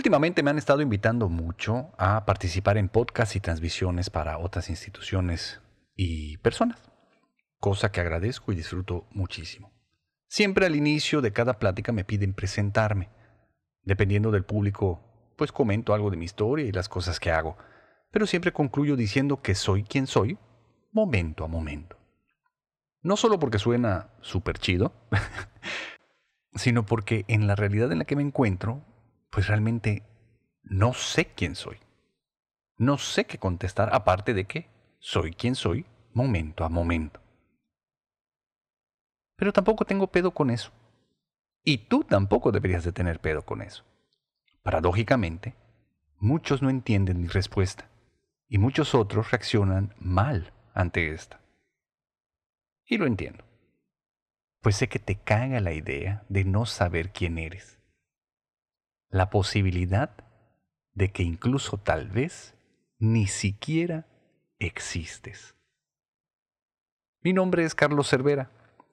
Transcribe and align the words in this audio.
Últimamente 0.00 0.42
me 0.42 0.48
han 0.48 0.56
estado 0.56 0.80
invitando 0.80 1.28
mucho 1.28 1.92
a 1.98 2.24
participar 2.24 2.78
en 2.78 2.88
podcasts 2.88 3.36
y 3.36 3.40
transmisiones 3.40 4.08
para 4.08 4.38
otras 4.38 4.70
instituciones 4.70 5.60
y 5.94 6.38
personas, 6.38 6.80
cosa 7.58 7.92
que 7.92 8.00
agradezco 8.00 8.50
y 8.50 8.54
disfruto 8.54 9.06
muchísimo. 9.10 9.74
Siempre 10.26 10.64
al 10.64 10.74
inicio 10.74 11.20
de 11.20 11.34
cada 11.34 11.58
plática 11.58 11.92
me 11.92 12.04
piden 12.04 12.32
presentarme. 12.32 13.10
Dependiendo 13.82 14.30
del 14.30 14.46
público, 14.46 15.34
pues 15.36 15.52
comento 15.52 15.92
algo 15.92 16.10
de 16.10 16.16
mi 16.16 16.24
historia 16.24 16.64
y 16.64 16.72
las 16.72 16.88
cosas 16.88 17.20
que 17.20 17.30
hago, 17.30 17.58
pero 18.10 18.26
siempre 18.26 18.54
concluyo 18.54 18.96
diciendo 18.96 19.42
que 19.42 19.54
soy 19.54 19.82
quien 19.82 20.06
soy, 20.06 20.38
momento 20.92 21.44
a 21.44 21.46
momento. 21.46 21.98
No 23.02 23.18
solo 23.18 23.38
porque 23.38 23.58
suena 23.58 24.08
súper 24.22 24.56
chido, 24.56 24.94
sino 26.54 26.86
porque 26.86 27.26
en 27.28 27.46
la 27.46 27.54
realidad 27.54 27.92
en 27.92 27.98
la 27.98 28.06
que 28.06 28.16
me 28.16 28.22
encuentro 28.22 28.86
pues 29.30 29.46
realmente 29.46 30.02
no 30.62 30.92
sé 30.92 31.26
quién 31.26 31.54
soy. 31.54 31.78
No 32.76 32.98
sé 32.98 33.24
qué 33.24 33.38
contestar 33.38 33.94
aparte 33.94 34.34
de 34.34 34.44
que 34.44 34.68
soy 34.98 35.32
quien 35.32 35.54
soy 35.54 35.86
momento 36.12 36.64
a 36.64 36.68
momento. 36.68 37.20
Pero 39.36 39.52
tampoco 39.52 39.84
tengo 39.84 40.08
pedo 40.08 40.32
con 40.32 40.50
eso. 40.50 40.72
Y 41.62 41.78
tú 41.78 42.04
tampoco 42.04 42.52
deberías 42.52 42.84
de 42.84 42.92
tener 42.92 43.20
pedo 43.20 43.42
con 43.42 43.62
eso. 43.62 43.84
Paradójicamente, 44.62 45.54
muchos 46.18 46.62
no 46.62 46.70
entienden 46.70 47.20
mi 47.20 47.28
respuesta 47.28 47.88
y 48.48 48.58
muchos 48.58 48.94
otros 48.94 49.30
reaccionan 49.30 49.94
mal 49.98 50.52
ante 50.74 51.12
esta. 51.12 51.40
Y 52.86 52.98
lo 52.98 53.06
entiendo. 53.06 53.44
Pues 54.60 54.76
sé 54.76 54.88
que 54.88 54.98
te 54.98 55.16
caga 55.16 55.60
la 55.60 55.72
idea 55.72 56.24
de 56.28 56.44
no 56.44 56.66
saber 56.66 57.12
quién 57.12 57.38
eres 57.38 57.79
la 59.10 59.28
posibilidad 59.28 60.10
de 60.94 61.12
que 61.12 61.22
incluso 61.22 61.78
tal 61.78 62.08
vez 62.08 62.54
ni 62.98 63.26
siquiera 63.26 64.06
existes. 64.58 65.56
Mi 67.22 67.32
nombre 67.32 67.64
es 67.64 67.74
Carlos 67.74 68.08
Cervera. 68.08 68.50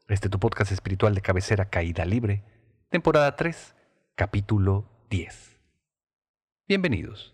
Este 0.07 0.27
es 0.27 0.31
tu 0.31 0.39
podcast 0.39 0.71
espiritual 0.71 1.13
de 1.15 1.21
cabecera 1.21 1.69
Caída 1.69 2.05
Libre, 2.05 2.43
temporada 2.89 3.35
3, 3.35 3.75
capítulo 4.15 4.89
10. 5.09 5.59
Bienvenidos. 6.67 7.33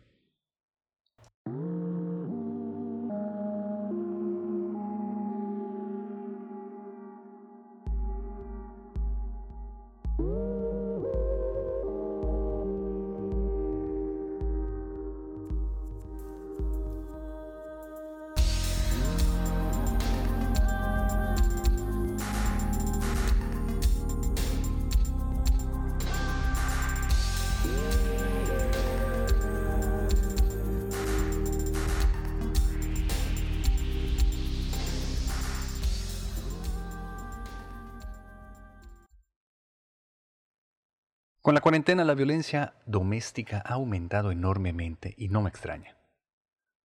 Con 41.44 41.56
la 41.56 41.60
cuarentena 41.60 42.06
la 42.06 42.14
violencia 42.14 42.74
doméstica 42.86 43.62
ha 43.66 43.74
aumentado 43.74 44.32
enormemente 44.32 45.14
y 45.18 45.28
no 45.28 45.42
me 45.42 45.50
extraña. 45.50 45.98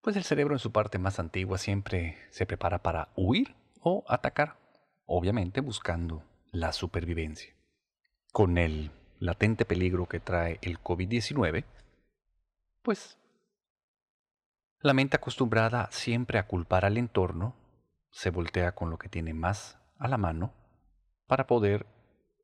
Pues 0.03 0.17
el 0.17 0.25
cerebro 0.25 0.57
en 0.57 0.59
su 0.59 0.73
parte 0.73 0.99
más 0.99 1.21
antigua 1.21 1.59
siempre 1.59 2.19
se 2.31 2.45
prepara 2.45 2.83
para 2.83 3.11
huir 3.15 3.55
o 3.81 4.05
atacar, 4.09 4.57
obviamente 5.07 5.61
buscando 5.61 6.25
la 6.51 6.73
supervivencia. 6.73 7.55
Con 8.33 8.59
el 8.59 8.91
latente 9.21 9.65
peligro 9.65 10.07
que 10.07 10.19
trae 10.19 10.59
el 10.63 10.81
COVID-19, 10.81 11.65
pues 12.83 13.17
la 14.81 14.93
mente 14.93 15.19
acostumbrada 15.19 15.89
siempre 15.93 16.37
a 16.41 16.49
culpar 16.49 16.85
al 16.85 16.99
entorno 16.99 17.55
se 18.11 18.31
voltea 18.31 18.75
con 18.75 18.91
lo 18.91 18.99
que 18.99 19.09
tiene 19.09 19.35
más 19.35 19.79
a 19.99 20.09
la 20.09 20.19
mano 20.19 20.53
para 21.29 21.47
poder 21.47 21.87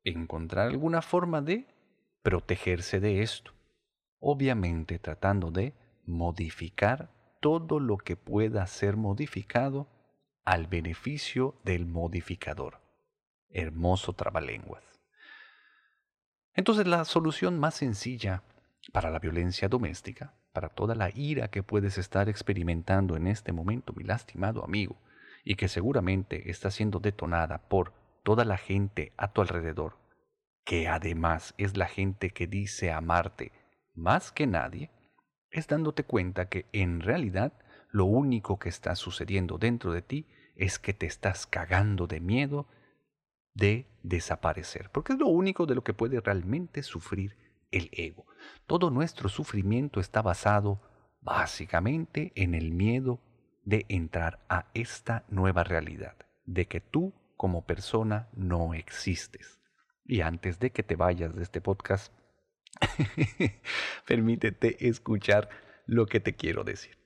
encontrar 0.05 0.67
alguna 0.69 1.01
forma 1.01 1.41
de 1.41 1.74
protegerse 2.25 2.99
de 2.99 3.21
esto, 3.21 3.53
obviamente 4.19 4.97
tratando 4.97 5.51
de 5.51 5.75
modificar 6.07 7.11
todo 7.39 7.79
lo 7.79 7.97
que 7.97 8.15
pueda 8.15 8.65
ser 8.65 8.97
modificado 8.97 9.87
al 10.43 10.65
beneficio 10.65 11.53
del 11.63 11.85
modificador. 11.85 12.81
Hermoso 13.49 14.13
trabalenguas. 14.13 14.83
Entonces 16.55 16.87
la 16.87 17.05
solución 17.05 17.59
más 17.59 17.75
sencilla 17.75 18.41
para 18.91 19.11
la 19.11 19.19
violencia 19.19 19.69
doméstica, 19.69 20.33
para 20.51 20.69
toda 20.69 20.95
la 20.95 21.11
ira 21.13 21.49
que 21.49 21.61
puedes 21.61 21.99
estar 21.99 22.27
experimentando 22.27 23.15
en 23.17 23.27
este 23.27 23.51
momento, 23.51 23.93
mi 23.93 24.03
lastimado 24.03 24.63
amigo, 24.63 24.97
y 25.43 25.57
que 25.57 25.67
seguramente 25.67 26.49
está 26.49 26.71
siendo 26.71 26.97
detonada 26.97 27.67
por 27.67 27.93
toda 28.23 28.45
la 28.45 28.57
gente 28.57 29.13
a 29.15 29.31
tu 29.31 29.41
alrededor, 29.41 30.03
que 30.65 30.87
además 30.87 31.53
es 31.57 31.77
la 31.77 31.87
gente 31.87 32.31
que 32.31 32.47
dice 32.47 32.91
amarte 32.91 33.51
más 33.93 34.31
que 34.31 34.47
nadie, 34.47 34.91
es 35.51 35.67
dándote 35.67 36.03
cuenta 36.03 36.49
que 36.49 36.65
en 36.73 36.99
realidad 36.99 37.53
lo 37.91 38.05
único 38.05 38.59
que 38.59 38.67
está 38.67 38.95
sucediendo 38.95 39.57
dentro 39.57 39.93
de 39.93 40.01
ti 40.01 40.27
es 40.55 40.79
que 40.79 40.93
te 40.93 41.05
estás 41.05 41.47
cagando 41.47 42.07
de 42.07 42.19
miedo 42.19 42.67
de 43.53 43.87
desaparecer, 44.03 44.89
porque 44.91 45.13
es 45.13 45.19
lo 45.19 45.27
único 45.27 45.65
de 45.65 45.75
lo 45.75 45.83
que 45.83 45.93
puede 45.93 46.19
realmente 46.19 46.83
sufrir 46.83 47.37
el 47.71 47.89
ego. 47.93 48.25
Todo 48.67 48.89
nuestro 48.89 49.29
sufrimiento 49.29 49.99
está 49.99 50.21
basado 50.21 50.81
básicamente 51.21 52.33
en 52.35 52.53
el 52.53 52.71
miedo 52.71 53.21
de 53.63 53.85
entrar 53.87 54.45
a 54.49 54.67
esta 54.73 55.25
nueva 55.29 55.63
realidad, 55.63 56.17
de 56.43 56.67
que 56.67 56.81
tú 56.81 57.13
como 57.37 57.65
persona 57.65 58.29
no 58.33 58.73
existes. 58.73 59.59
Y 60.05 60.21
antes 60.21 60.59
de 60.59 60.71
que 60.71 60.83
te 60.83 60.95
vayas 60.95 61.35
de 61.35 61.43
este 61.43 61.61
podcast, 61.61 62.13
permítete 64.07 64.87
escuchar 64.87 65.49
lo 65.87 66.05
que 66.05 66.19
te 66.19 66.35
quiero 66.35 66.63
decir. 66.63 66.97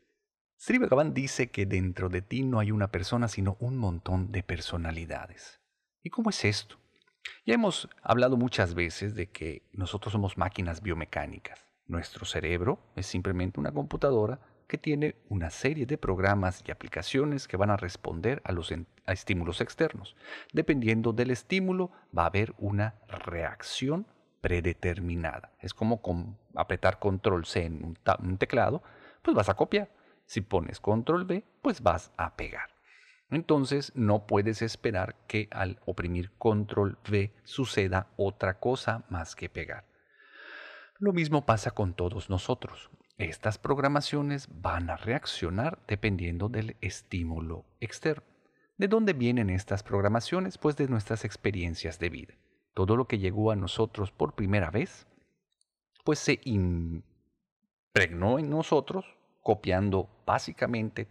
Sri 0.57 0.77
Bhagavan 0.77 1.13
dice 1.13 1.49
que 1.49 1.65
dentro 1.65 2.09
de 2.09 2.21
ti 2.21 2.43
no 2.43 2.59
hay 2.59 2.71
una 2.71 2.91
persona, 2.91 3.29
sino 3.29 3.55
un 3.61 3.77
montón 3.77 4.33
de 4.33 4.43
personalidades. 4.43 5.61
¿Y 6.03 6.09
cómo 6.09 6.29
es 6.29 6.43
esto? 6.43 6.77
Ya 7.45 7.53
hemos 7.53 7.89
hablado 8.01 8.35
muchas 8.35 8.73
veces 8.73 9.15
de 9.15 9.29
que 9.29 9.63
nosotros 9.71 10.11
somos 10.11 10.37
máquinas 10.37 10.81
biomecánicas. 10.81 11.65
Nuestro 11.85 12.25
cerebro 12.25 12.79
es 12.95 13.05
simplemente 13.05 13.59
una 13.59 13.71
computadora 13.71 14.41
que 14.69 14.77
tiene 14.77 15.15
una 15.29 15.49
serie 15.49 15.87
de 15.87 15.97
programas 15.97 16.63
y 16.65 16.71
aplicaciones 16.71 17.47
que 17.47 17.57
van 17.57 17.71
a 17.71 17.75
responder 17.75 18.39
a 18.45 18.51
los 18.51 18.71
estímulos 19.07 19.61
externos. 19.61 20.15
Dependiendo 20.53 21.11
del 21.11 21.31
estímulo, 21.31 21.91
va 22.15 22.23
a 22.23 22.27
haber 22.27 22.53
una 22.59 22.93
reacción 23.07 24.05
predeterminada. 24.41 25.51
Es 25.59 25.73
como 25.73 25.99
apretar 26.55 26.99
control 26.99 27.45
C 27.45 27.65
en 27.65 27.83
un, 27.83 27.97
un 28.19 28.37
teclado, 28.37 28.83
pues 29.23 29.35
vas 29.35 29.49
a 29.49 29.55
copiar. 29.55 29.89
Si 30.25 30.41
pones 30.41 30.79
control 30.79 31.23
V, 31.23 31.43
pues 31.63 31.81
vas 31.81 32.11
a 32.15 32.35
pegar. 32.35 32.69
Entonces 33.31 33.91
no 33.95 34.27
puedes 34.27 34.61
esperar 34.61 35.15
que 35.27 35.47
al 35.51 35.79
oprimir 35.85 36.31
control 36.37 36.99
V 37.09 37.33
suceda 37.43 38.07
otra 38.17 38.59
cosa 38.59 39.03
más 39.09 39.35
que 39.35 39.49
pegar. 39.49 39.85
Lo 40.99 41.11
mismo 41.11 41.45
pasa 41.45 41.71
con 41.71 41.95
todos 41.95 42.29
nosotros. 42.29 42.91
Estas 43.19 43.57
programaciones 43.57 44.47
van 44.61 44.89
a 44.89 44.95
reaccionar 44.95 45.77
dependiendo 45.89 46.47
del 46.47 46.77
estímulo 46.79 47.65
externo. 47.81 48.23
¿De 48.77 48.87
dónde 48.87 49.11
vienen 49.11 49.49
estas 49.49 49.83
programaciones? 49.83 50.57
Pues 50.57 50.77
de 50.77 50.87
nuestras 50.87 51.25
experiencias 51.25 51.99
de 51.99 52.09
vida. 52.09 52.33
Todo 52.73 52.95
lo 52.95 53.09
que 53.09 53.19
llegó 53.19 53.51
a 53.51 53.57
nosotros 53.57 54.13
por 54.13 54.35
primera 54.35 54.71
vez, 54.71 55.05
pues 56.05 56.19
se 56.19 56.39
impregnó 56.45 58.39
en 58.39 58.49
nosotros, 58.49 59.17
copiando 59.43 60.09
básicamente 60.25 61.09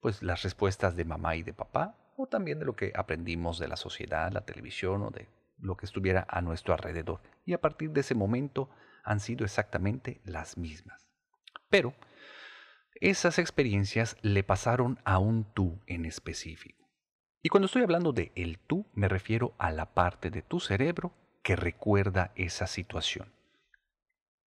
pues 0.00 0.24
las 0.24 0.42
respuestas 0.42 0.96
de 0.96 1.04
mamá 1.04 1.36
y 1.36 1.44
de 1.44 1.54
papá, 1.54 1.94
o 2.16 2.26
también 2.26 2.58
de 2.58 2.64
lo 2.64 2.74
que 2.74 2.90
aprendimos 2.96 3.60
de 3.60 3.68
la 3.68 3.76
sociedad, 3.76 4.32
la 4.32 4.44
televisión 4.44 5.04
o 5.04 5.10
de 5.10 5.28
lo 5.60 5.76
que 5.76 5.86
estuviera 5.86 6.26
a 6.28 6.40
nuestro 6.40 6.74
alrededor. 6.74 7.20
Y 7.46 7.52
a 7.52 7.60
partir 7.60 7.92
de 7.92 8.00
ese 8.00 8.16
momento 8.16 8.70
han 9.04 9.20
sido 9.20 9.44
exactamente 9.44 10.20
las 10.24 10.58
mismas. 10.58 11.07
Pero 11.68 11.94
esas 13.00 13.38
experiencias 13.38 14.16
le 14.22 14.42
pasaron 14.42 14.98
a 15.04 15.18
un 15.18 15.44
tú 15.52 15.80
en 15.86 16.04
específico. 16.04 16.88
Y 17.42 17.48
cuando 17.50 17.66
estoy 17.66 17.82
hablando 17.82 18.12
de 18.12 18.32
el 18.34 18.58
tú, 18.58 18.86
me 18.94 19.08
refiero 19.08 19.54
a 19.58 19.70
la 19.70 19.94
parte 19.94 20.30
de 20.30 20.42
tu 20.42 20.58
cerebro 20.58 21.12
que 21.42 21.56
recuerda 21.56 22.32
esa 22.34 22.66
situación. 22.66 23.32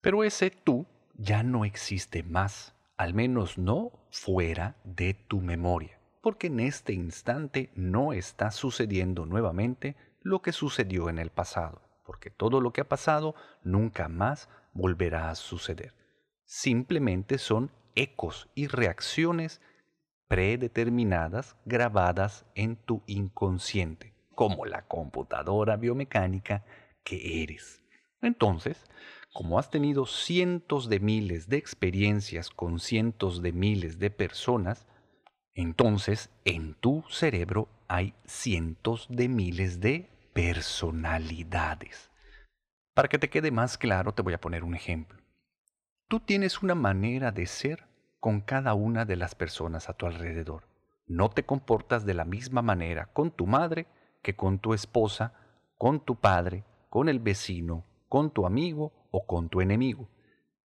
Pero 0.01 0.24
ese 0.24 0.50
tú 0.50 0.88
ya 1.13 1.44
no 1.44 1.66
existe 1.66 2.24
más, 2.24 2.74
al 2.98 3.13
menos 3.13 3.57
no 3.57 3.92
fuera 4.10 4.75
de 4.83 5.13
tu 5.13 5.42
memoria, 5.42 6.00
porque 6.22 6.48
en 6.48 6.60
este 6.60 6.94
instante 6.94 7.69
no 7.75 8.13
está 8.13 8.51
sucediendo 8.51 9.25
nuevamente 9.25 9.95
lo 10.22 10.42
que 10.42 10.51
sucedió 10.51 11.10
en 11.10 11.19
el 11.19 11.30
pasado, 11.30 11.81
porque 12.06 12.30
todo 12.30 12.62
lo 12.62 12.74
que 12.74 12.81
ha 12.81 12.89
pasado 12.89 13.36
nunca 13.63 14.07
más 14.07 14.50
volverá 14.74 15.30
a 15.30 15.36
suceder. 15.36 15.94
Simplemente 16.51 17.38
son 17.38 17.69
ecos 17.94 18.50
y 18.56 18.66
reacciones 18.66 19.62
predeterminadas 20.28 21.56
grabadas 21.63 22.44
en 22.56 22.75
tu 22.75 23.04
inconsciente, 23.06 24.16
como 24.34 24.66
la 24.66 24.88
computadora 24.88 25.78
biomecánica 25.78 26.66
que 27.04 27.44
eres. 27.44 27.84
Entonces, 28.24 28.84
como 29.31 29.60
has 29.60 29.69
tenido 29.69 30.07
cientos 30.07 30.90
de 30.90 31.00
miles 31.00 31.50
de 31.50 31.57
experiencias 31.57 32.50
con 32.50 32.80
cientos 32.80 33.44
de 33.44 33.51
miles 33.51 34.00
de 34.00 34.10
personas, 34.10 34.88
entonces 35.54 36.31
en 36.46 36.74
tu 36.74 37.04
cerebro 37.12 37.69
hay 37.88 38.16
cientos 38.25 39.06
de 39.07 39.30
miles 39.30 39.81
de 39.81 40.10
personalidades. 40.34 42.10
Para 42.96 43.07
que 43.07 43.19
te 43.19 43.30
quede 43.30 43.51
más 43.51 43.78
claro, 43.78 44.16
te 44.16 44.24
voy 44.24 44.34
a 44.34 44.42
poner 44.42 44.63
un 44.63 44.74
ejemplo. 44.74 45.19
Tú 46.10 46.20
tienes 46.20 46.64
una 46.64 46.74
manera 46.74 47.32
de 47.32 47.46
ser 47.46 47.86
con 48.20 48.42
cada 48.42 48.74
una 48.74 49.06
de 49.06 49.16
las 49.16 49.36
personas 49.36 49.90
a 49.90 49.94
tu 49.94 50.08
alrededor. 50.08 50.68
No 51.06 51.30
te 51.30 51.46
comportas 51.46 52.04
de 52.04 52.16
la 52.16 52.26
misma 52.26 52.64
manera 52.64 53.12
con 53.14 53.30
tu 53.30 53.46
madre 53.46 53.86
que 54.24 54.36
con 54.36 54.58
tu 54.58 54.74
esposa, 54.74 55.36
con 55.78 56.04
tu 56.04 56.20
padre, 56.20 56.64
con 56.90 57.10
el 57.10 57.20
vecino, 57.20 57.86
con 58.08 58.34
tu 58.34 58.48
amigo 58.48 58.92
o 59.12 59.28
con 59.28 59.50
tu 59.50 59.62
enemigo. 59.62 60.10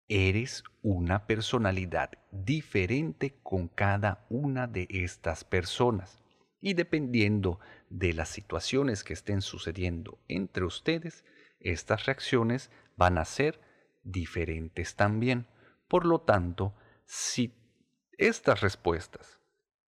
Eres 0.08 0.64
una 0.80 1.26
personalidad 1.26 2.12
diferente 2.30 3.38
con 3.42 3.68
cada 3.68 4.24
una 4.30 4.66
de 4.66 4.86
estas 4.88 5.44
personas. 5.44 6.22
Y 6.62 6.72
dependiendo 6.72 7.60
de 7.90 8.14
las 8.14 8.30
situaciones 8.30 9.04
que 9.04 9.12
estén 9.12 9.42
sucediendo 9.42 10.18
entre 10.26 10.64
ustedes, 10.64 11.22
estas 11.60 12.06
reacciones 12.06 12.70
van 12.96 13.18
a 13.18 13.26
ser 13.26 13.60
diferentes 14.04 14.94
también. 14.94 15.46
Por 15.88 16.06
lo 16.06 16.20
tanto, 16.20 16.74
si 17.06 17.54
estas 18.16 18.60
respuestas 18.60 19.40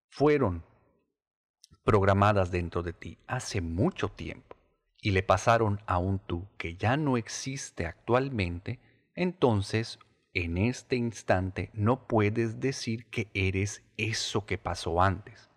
fueron 0.09 0.63
programadas 1.83 2.49
dentro 2.51 2.81
de 2.81 2.93
ti 2.93 3.19
hace 3.27 3.61
mucho 3.61 4.09
tiempo 4.09 4.55
y 5.01 5.11
le 5.11 5.21
pasaron 5.21 5.79
a 5.85 5.99
un 5.99 6.19
tú 6.19 6.47
que 6.57 6.75
ya 6.75 6.97
no 6.97 7.17
existe 7.17 7.85
actualmente, 7.85 8.79
entonces 9.13 9.99
en 10.33 10.57
este 10.57 10.95
instante 10.95 11.69
no 11.73 12.07
puedes 12.07 12.59
decir 12.59 13.05
que 13.05 13.29
eres 13.33 13.83
eso 13.97 14.45
que 14.45 14.57
pasó 14.57 15.01
antes. 15.01 15.49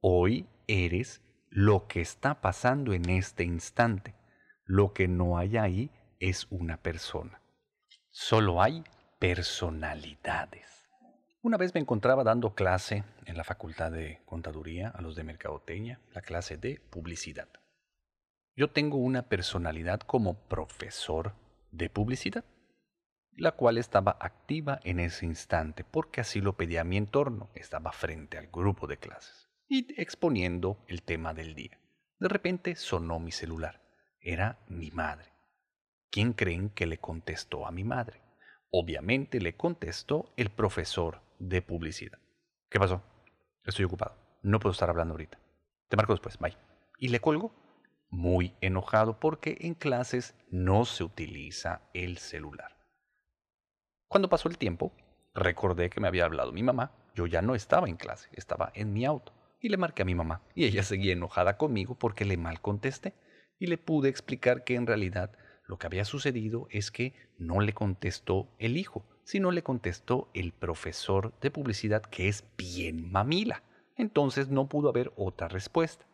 Hoy 0.00 0.48
eres 0.66 1.22
lo 1.50 1.86
que 1.86 2.00
está 2.00 2.40
pasando 2.40 2.92
en 2.92 3.08
este 3.08 3.44
instante. 3.44 4.14
Lo 4.64 4.92
que 4.92 5.08
no 5.08 5.38
hay 5.38 5.56
ahí 5.56 5.90
es 6.18 6.46
una 6.50 6.82
persona. 6.82 7.40
Solo 8.18 8.62
hay 8.62 8.82
personalidades. 9.18 10.88
Una 11.42 11.58
vez 11.58 11.74
me 11.74 11.80
encontraba 11.80 12.24
dando 12.24 12.54
clase 12.54 13.04
en 13.26 13.36
la 13.36 13.44
Facultad 13.44 13.92
de 13.92 14.22
Contaduría 14.24 14.88
a 14.88 15.02
los 15.02 15.16
de 15.16 15.22
Mercadotecnia, 15.22 16.00
la 16.14 16.22
clase 16.22 16.56
de 16.56 16.80
publicidad. 16.80 17.46
Yo 18.56 18.70
tengo 18.70 18.96
una 18.96 19.28
personalidad 19.28 20.00
como 20.00 20.48
profesor 20.48 21.34
de 21.72 21.90
publicidad, 21.90 22.46
la 23.32 23.52
cual 23.52 23.76
estaba 23.76 24.16
activa 24.18 24.80
en 24.82 24.98
ese 24.98 25.26
instante 25.26 25.84
porque 25.84 26.22
así 26.22 26.40
lo 26.40 26.56
pedía 26.56 26.84
mi 26.84 26.96
entorno, 26.96 27.50
estaba 27.54 27.92
frente 27.92 28.38
al 28.38 28.46
grupo 28.46 28.86
de 28.86 28.96
clases 28.96 29.50
y 29.68 30.00
exponiendo 30.00 30.82
el 30.88 31.02
tema 31.02 31.34
del 31.34 31.54
día. 31.54 31.78
De 32.18 32.28
repente 32.30 32.76
sonó 32.76 33.18
mi 33.18 33.30
celular. 33.30 33.82
Era 34.20 34.58
mi 34.68 34.90
madre. 34.90 35.35
¿Quién 36.16 36.32
creen 36.32 36.70
que 36.70 36.86
le 36.86 36.96
contestó 36.96 37.66
a 37.66 37.70
mi 37.70 37.84
madre? 37.84 38.22
Obviamente 38.70 39.38
le 39.38 39.54
contestó 39.54 40.32
el 40.38 40.48
profesor 40.48 41.20
de 41.38 41.60
publicidad. 41.60 42.18
¿Qué 42.70 42.78
pasó? 42.78 43.02
Estoy 43.66 43.84
ocupado. 43.84 44.16
No 44.40 44.58
puedo 44.58 44.72
estar 44.72 44.88
hablando 44.88 45.12
ahorita. 45.12 45.38
Te 45.90 45.96
marco 45.98 46.14
después. 46.14 46.38
Bye. 46.38 46.56
Y 46.98 47.08
le 47.08 47.20
colgo 47.20 47.52
muy 48.08 48.54
enojado 48.62 49.20
porque 49.20 49.58
en 49.60 49.74
clases 49.74 50.34
no 50.48 50.86
se 50.86 51.04
utiliza 51.04 51.82
el 51.92 52.16
celular. 52.16 52.78
Cuando 54.08 54.30
pasó 54.30 54.48
el 54.48 54.56
tiempo, 54.56 54.94
recordé 55.34 55.90
que 55.90 56.00
me 56.00 56.08
había 56.08 56.24
hablado 56.24 56.50
mi 56.50 56.62
mamá. 56.62 56.92
Yo 57.14 57.26
ya 57.26 57.42
no 57.42 57.54
estaba 57.54 57.90
en 57.90 57.96
clase, 57.98 58.30
estaba 58.32 58.72
en 58.74 58.94
mi 58.94 59.04
auto. 59.04 59.34
Y 59.60 59.68
le 59.68 59.76
marqué 59.76 60.00
a 60.00 60.06
mi 60.06 60.14
mamá. 60.14 60.40
Y 60.54 60.64
ella 60.64 60.82
seguía 60.82 61.12
enojada 61.12 61.58
conmigo 61.58 61.94
porque 61.94 62.24
le 62.24 62.38
mal 62.38 62.62
contesté. 62.62 63.12
Y 63.58 63.66
le 63.66 63.76
pude 63.76 64.08
explicar 64.08 64.64
que 64.64 64.76
en 64.76 64.86
realidad 64.86 65.36
lo 65.66 65.78
que 65.78 65.86
había 65.86 66.04
sucedido 66.04 66.68
es 66.70 66.90
que 66.90 67.14
no 67.38 67.60
le 67.60 67.72
contestó 67.72 68.48
el 68.58 68.76
hijo, 68.76 69.04
sino 69.24 69.50
le 69.50 69.62
contestó 69.62 70.28
el 70.34 70.52
profesor 70.52 71.32
de 71.40 71.50
publicidad 71.50 72.02
que 72.02 72.28
es 72.28 72.44
bien 72.56 73.10
mamila. 73.10 73.62
Entonces 73.96 74.48
no 74.48 74.68
pudo 74.68 74.88
haber 74.88 75.12
otra 75.16 75.48
respuesta, 75.48 76.06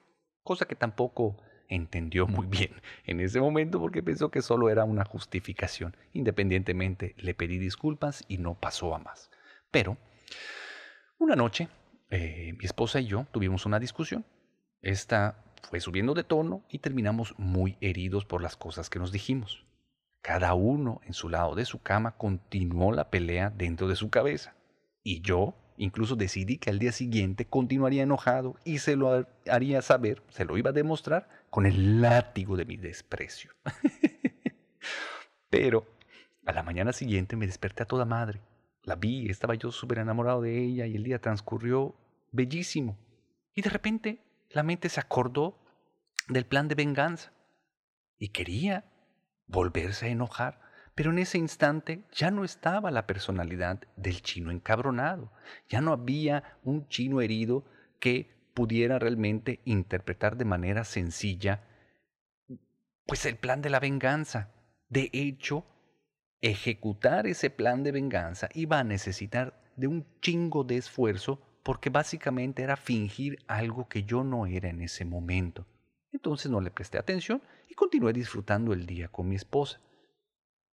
cosa 0.43 0.66
que 0.66 0.76
tampoco 0.76 1.37
entendió 1.69 2.26
muy 2.26 2.46
bien 2.46 2.72
en 3.04 3.20
ese 3.20 3.40
momento 3.40 3.81
porque 3.81 4.02
pensó 4.02 4.31
que 4.31 4.43
solo 4.43 4.70
era 4.70 4.84
una 4.84 5.04
justificación. 5.04 5.96
Independientemente 6.12 7.14
le 7.19 7.34
pedí 7.34 7.58
disculpas 7.58 8.25
y 8.28 8.38
no 8.38 8.55
pasó 8.55 8.94
a 8.94 8.98
más. 8.98 9.31
Pero 9.70 9.96
una 11.19 11.37
noche 11.37 11.69
eh, 12.14 12.52
mi 12.58 12.66
esposa 12.66 13.00
y 13.00 13.06
yo 13.06 13.26
tuvimos 13.32 13.64
una 13.64 13.81
discusión. 13.81 14.26
Esta 14.82 15.43
fue 15.62 15.80
subiendo 15.80 16.14
de 16.14 16.24
tono 16.24 16.62
y 16.68 16.78
terminamos 16.78 17.34
muy 17.38 17.76
heridos 17.80 18.24
por 18.24 18.42
las 18.42 18.56
cosas 18.56 18.90
que 18.90 18.98
nos 18.98 19.12
dijimos. 19.12 19.64
Cada 20.20 20.54
uno 20.54 21.00
en 21.04 21.14
su 21.14 21.28
lado 21.28 21.54
de 21.54 21.64
su 21.64 21.82
cama 21.82 22.16
continuó 22.16 22.92
la 22.92 23.10
pelea 23.10 23.50
dentro 23.50 23.88
de 23.88 23.96
su 23.96 24.10
cabeza. 24.10 24.54
Y 25.02 25.20
yo 25.20 25.54
incluso 25.76 26.14
decidí 26.14 26.58
que 26.58 26.70
al 26.70 26.78
día 26.78 26.92
siguiente 26.92 27.44
continuaría 27.44 28.04
enojado 28.04 28.56
y 28.64 28.78
se 28.78 28.96
lo 28.96 29.26
haría 29.50 29.82
saber, 29.82 30.22
se 30.28 30.44
lo 30.44 30.56
iba 30.56 30.70
a 30.70 30.74
demostrar 30.74 31.28
con 31.50 31.66
el 31.66 32.00
látigo 32.00 32.56
de 32.56 32.64
mi 32.64 32.76
desprecio. 32.76 33.52
Pero 35.50 35.86
a 36.46 36.52
la 36.52 36.62
mañana 36.62 36.92
siguiente 36.92 37.36
me 37.36 37.46
desperté 37.46 37.82
a 37.82 37.86
toda 37.86 38.04
madre. 38.04 38.40
La 38.84 38.96
vi, 38.96 39.28
estaba 39.28 39.54
yo 39.54 39.70
súper 39.70 39.98
enamorado 39.98 40.42
de 40.42 40.58
ella 40.58 40.86
y 40.86 40.96
el 40.96 41.04
día 41.04 41.20
transcurrió 41.20 41.94
bellísimo. 42.31 42.96
Y 43.54 43.62
de 43.62 43.70
repente 43.70 44.19
la 44.54 44.62
mente 44.62 44.88
se 44.88 45.00
acordó 45.00 45.58
del 46.28 46.46
plan 46.46 46.68
de 46.68 46.74
venganza 46.74 47.32
y 48.18 48.28
quería 48.28 48.84
volverse 49.46 50.06
a 50.06 50.10
enojar. 50.10 50.60
Pero 50.94 51.10
en 51.10 51.18
ese 51.18 51.38
instante 51.38 52.04
ya 52.12 52.30
no 52.30 52.44
estaba 52.44 52.90
la 52.90 53.06
personalidad 53.06 53.80
del 53.96 54.20
chino 54.20 54.50
encabronado, 54.50 55.32
ya 55.68 55.80
no 55.80 55.92
había 55.92 56.58
un 56.64 56.86
chino 56.88 57.22
herido 57.22 57.64
que 57.98 58.30
pudiera 58.52 58.98
realmente 58.98 59.60
interpretar 59.64 60.36
de 60.36 60.44
manera 60.44 60.84
sencilla 60.84 61.66
pues 63.06 63.24
el 63.26 63.36
plan 63.36 63.62
de 63.62 63.70
la 63.70 63.80
venganza. 63.80 64.52
De 64.88 65.08
hecho, 65.12 65.64
ejecutar 66.40 67.26
ese 67.26 67.50
plan 67.50 67.82
de 67.82 67.92
venganza 67.92 68.48
iba 68.52 68.78
a 68.78 68.84
necesitar 68.84 69.62
de 69.76 69.86
un 69.86 70.06
chingo 70.20 70.64
de 70.64 70.76
esfuerzo 70.76 71.40
porque 71.62 71.90
básicamente 71.90 72.62
era 72.62 72.76
fingir 72.76 73.38
algo 73.46 73.88
que 73.88 74.04
yo 74.04 74.24
no 74.24 74.46
era 74.46 74.69
en 74.69 74.82
ese 74.82 75.04
momento. 75.04 75.66
Entonces 76.12 76.50
no 76.50 76.60
le 76.60 76.70
presté 76.70 76.98
atención 76.98 77.42
y 77.69 77.74
continué 77.74 78.12
disfrutando 78.12 78.72
el 78.72 78.86
día 78.86 79.08
con 79.08 79.28
mi 79.28 79.36
esposa. 79.36 79.81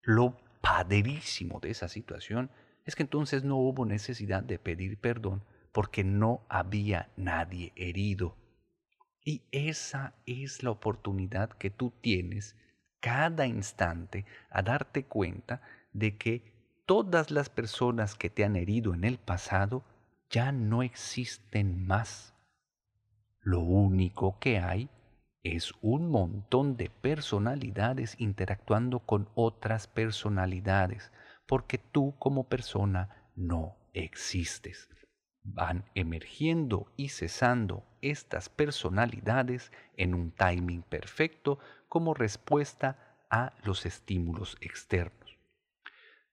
Lo 0.02 0.38
padrísimo 0.62 1.60
de 1.60 1.72
esa 1.72 1.88
situación 1.88 2.50
es 2.86 2.96
que 2.96 3.04
entonces 3.04 3.44
no 3.44 3.58
hubo 3.58 3.86
necesidad 3.86 4.44
de 4.44 4.60
pedir 4.60 5.00
perdón 5.00 5.44
porque 5.72 6.04
no 6.04 6.46
había 6.50 7.12
nadie 7.16 7.72
herido. 7.76 8.36
Y 9.24 9.44
esa 9.52 10.16
es 10.26 10.64
la 10.64 10.72
oportunidad 10.72 11.50
que 11.52 11.70
tú 11.70 11.94
tienes 12.02 12.56
cada 13.00 13.46
instante 13.46 14.26
a 14.50 14.62
darte 14.62 15.06
cuenta 15.06 15.62
de 15.94 16.18
que 16.18 16.82
todas 16.86 17.32
las 17.32 17.50
personas 17.50 18.16
que 18.16 18.30
te 18.30 18.44
han 18.44 18.56
herido 18.56 18.94
en 18.94 19.04
el 19.04 19.20
pasado 19.20 19.84
ya 20.30 20.52
no 20.52 20.84
existen 20.84 21.86
más. 21.88 22.36
Lo 23.42 23.62
único 23.62 24.38
que 24.40 24.60
hay 24.60 24.90
es 25.44 25.74
un 25.82 26.12
montón 26.12 26.78
de 26.78 26.90
personalidades 26.90 28.16
interactuando 28.20 29.00
con 29.00 29.30
otras 29.36 29.88
personalidades, 29.88 31.12
porque 31.48 31.78
tú 31.78 32.16
como 32.20 32.44
persona 32.50 33.32
no 33.36 33.76
existes. 33.94 34.90
Van 35.42 35.86
emergiendo 35.96 36.92
y 36.98 37.10
cesando 37.10 37.86
estas 38.02 38.50
personalidades 38.50 39.72
en 39.98 40.14
un 40.14 40.32
timing 40.32 40.84
perfecto 40.84 41.60
como 41.88 42.14
respuesta 42.14 43.18
a 43.32 43.54
los 43.64 43.86
estímulos 43.86 44.58
externos. 44.62 45.38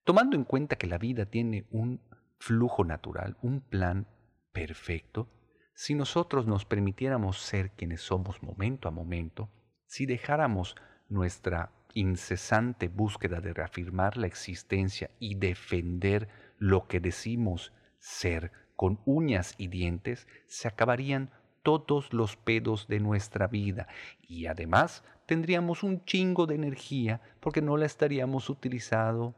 tomando 0.05 0.37
en 0.37 0.45
cuenta 0.45 0.77
que 0.77 0.87
la 0.87 0.99
vida 0.99 1.27
tiene 1.27 1.67
un 1.71 2.01
flujo 2.39 2.85
natural, 2.85 3.37
un 3.43 3.61
plan 3.61 4.07
perfecto, 4.53 5.29
si 5.75 5.95
nosotros 5.95 6.47
nos 6.47 6.65
permitiéramos 6.65 7.39
ser 7.39 7.73
quienes 7.73 8.01
somos 8.01 8.43
momento 8.43 8.89
a 8.89 8.91
momento, 8.91 9.51
si 9.87 10.07
dejáramos 10.07 10.75
nuestra 11.09 11.71
incesante 11.93 12.89
búsqueda 12.89 13.41
de 13.41 13.53
reafirmar 13.53 14.17
la 14.17 14.27
existencia 14.27 15.11
y 15.19 15.35
defender 15.35 16.29
lo 16.59 16.89
que 16.89 17.01
decimos 17.01 17.73
ser 17.99 18.53
con 18.75 19.01
uñas 19.05 19.55
y 19.59 19.69
dientes, 19.69 20.27
se 20.47 20.69
acabarían 20.69 21.31
todos 21.63 22.13
los 22.13 22.37
pedos 22.37 22.87
de 22.89 23.01
nuestra 23.01 23.47
vida. 23.47 23.89
Y 24.21 24.47
además 24.47 25.05
tendríamos 25.27 25.83
un 25.83 26.05
chingo 26.05 26.47
de 26.47 26.55
energía 26.55 27.21
porque 27.41 27.61
no 27.61 27.77
la 27.77 27.87
estaríamos 27.87 28.49
utilizando, 28.51 29.35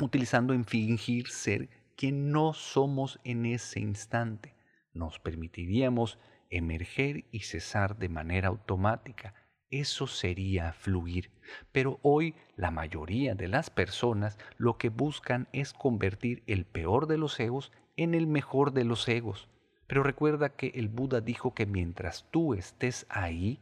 utilizando 0.00 0.52
en 0.52 0.64
fingir 0.64 1.28
ser 1.28 1.68
quien 2.00 2.32
no 2.32 2.54
somos 2.54 3.20
en 3.24 3.44
ese 3.44 3.78
instante. 3.78 4.54
Nos 4.94 5.18
permitiríamos 5.18 6.18
emerger 6.48 7.26
y 7.30 7.40
cesar 7.40 7.98
de 7.98 8.08
manera 8.08 8.48
automática. 8.48 9.34
Eso 9.68 10.06
sería 10.06 10.72
fluir. 10.72 11.30
Pero 11.72 11.98
hoy 12.00 12.34
la 12.56 12.70
mayoría 12.70 13.34
de 13.34 13.48
las 13.48 13.68
personas 13.68 14.38
lo 14.56 14.78
que 14.78 14.88
buscan 14.88 15.46
es 15.52 15.74
convertir 15.74 16.42
el 16.46 16.64
peor 16.64 17.06
de 17.06 17.18
los 17.18 17.38
egos 17.38 17.70
en 17.98 18.14
el 18.14 18.26
mejor 18.26 18.72
de 18.72 18.84
los 18.84 19.06
egos. 19.06 19.50
Pero 19.86 20.02
recuerda 20.02 20.56
que 20.56 20.68
el 20.68 20.88
Buda 20.88 21.20
dijo 21.20 21.52
que 21.52 21.66
mientras 21.66 22.26
tú 22.30 22.54
estés 22.54 23.04
ahí, 23.10 23.60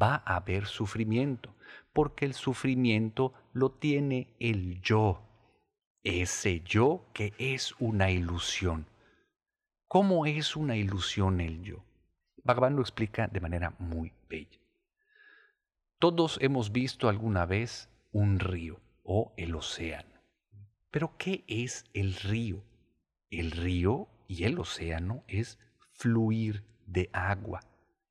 va 0.00 0.22
a 0.24 0.36
haber 0.36 0.66
sufrimiento, 0.66 1.56
porque 1.92 2.24
el 2.24 2.34
sufrimiento 2.34 3.34
lo 3.52 3.72
tiene 3.72 4.36
el 4.38 4.80
yo, 4.80 5.29
ese 6.02 6.60
yo 6.60 7.04
que 7.12 7.34
es 7.38 7.74
una 7.78 8.10
ilusión. 8.10 8.86
¿Cómo 9.86 10.24
es 10.24 10.56
una 10.56 10.76
ilusión 10.76 11.40
el 11.40 11.62
yo? 11.62 11.84
Bhagavan 12.42 12.76
lo 12.76 12.82
explica 12.82 13.26
de 13.28 13.40
manera 13.40 13.74
muy 13.78 14.12
bella. 14.28 14.58
Todos 15.98 16.38
hemos 16.40 16.72
visto 16.72 17.08
alguna 17.08 17.44
vez 17.44 17.90
un 18.12 18.38
río 18.38 18.80
o 19.02 19.34
el 19.36 19.54
océano. 19.54 20.08
Pero 20.90 21.16
¿qué 21.18 21.44
es 21.46 21.84
el 21.92 22.14
río? 22.14 22.64
El 23.30 23.50
río 23.50 24.08
y 24.26 24.44
el 24.44 24.58
océano 24.58 25.24
es 25.28 25.58
fluir 25.92 26.64
de 26.86 27.10
agua. 27.12 27.60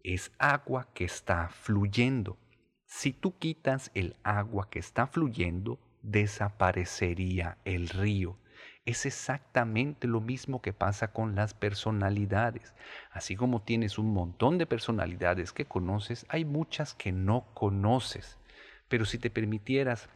Es 0.04 0.32
agua 0.38 0.90
que 0.94 1.06
está 1.06 1.50
fluyendo. 1.50 2.38
Si 2.86 3.12
tú 3.12 3.38
quitas 3.38 3.92
el 3.96 4.16
agua 4.24 4.70
que 4.70 4.80
está 4.80 5.08
fluyendo, 5.08 5.80
desaparecería 6.02 7.58
el 7.66 7.90
río. 7.90 8.38
Es 8.86 9.06
exactamente 9.06 10.08
lo 10.08 10.22
mismo 10.22 10.62
que 10.62 10.74
pasa 10.74 11.12
con 11.12 11.36
las 11.36 11.54
personalidades. 11.54 12.74
Así 13.12 13.36
como 13.36 13.62
tienes 13.62 14.00
un 14.00 14.14
montón 14.14 14.58
de 14.58 14.66
personalidades 14.66 15.52
que 15.52 15.66
conoces, 15.66 16.26
hay 16.30 16.46
muchas 16.46 16.96
que 16.96 17.12
no 17.12 17.54
conoces. 17.54 18.40
Pero 18.88 19.06
si 19.06 19.20
te 19.20 19.30
permitieras 19.30 20.10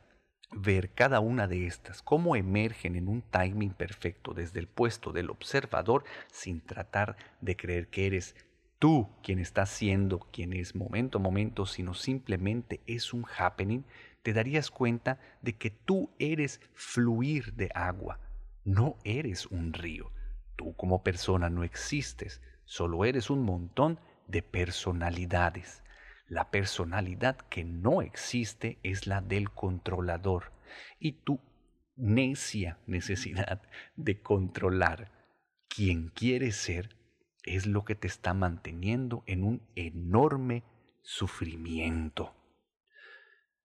ver 0.56 0.92
cada 0.92 1.20
una 1.20 1.48
de 1.48 1.68
estas, 1.68 2.02
cómo 2.02 2.36
emergen 2.36 2.96
en 2.96 3.08
un 3.08 3.22
timing 3.22 3.74
perfecto 3.74 4.34
desde 4.34 4.60
el 4.60 4.68
puesto 4.68 5.12
del 5.12 5.30
observador 5.30 6.04
sin 6.32 6.62
tratar 6.62 7.16
de 7.42 7.56
creer 7.56 7.88
que 7.88 8.08
eres 8.08 8.36
tú 8.80 9.10
quien 9.24 9.40
está 9.40 9.66
siendo 9.66 10.20
quien 10.32 10.54
es 10.54 10.76
momento 10.76 11.18
a 11.18 11.22
momento, 11.22 11.66
sino 11.66 11.94
simplemente 11.94 12.82
es 12.86 13.14
un 13.14 13.26
happening, 13.38 13.84
te 14.24 14.34
darías 14.34 14.72
cuenta 14.72 15.20
de 15.42 15.58
que 15.58 15.70
tú 15.70 16.10
eres 16.18 16.62
fluir 16.74 17.54
de 17.54 17.70
agua, 17.76 18.20
no 18.64 18.98
eres 19.04 19.46
un 19.48 19.74
río. 19.74 20.12
Tú 20.56 20.76
como 20.76 21.04
persona 21.04 21.50
no 21.50 21.64
existes, 21.64 22.42
solo 22.66 23.06
eres 23.06 23.30
un 23.30 23.44
montón 23.44 24.00
de 24.28 24.42
personalidades. 24.42 25.84
La 26.28 26.50
personalidad 26.50 27.38
que 27.50 27.66
no 27.66 28.02
existe 28.02 28.80
es 28.82 29.08
la 29.08 29.22
del 29.22 29.52
controlador 29.52 30.54
y 31.00 31.12
tu 31.24 31.40
necia 31.96 32.80
necesidad 32.88 33.62
de 33.96 34.22
controlar 34.22 35.12
quien 35.68 36.10
quieres 36.10 36.56
ser 36.56 36.96
es 37.44 37.66
lo 37.66 37.84
que 37.84 37.96
te 37.96 38.08
está 38.08 38.34
manteniendo 38.34 39.24
en 39.28 39.44
un 39.44 39.62
enorme 39.76 40.64
sufrimiento. 41.02 42.34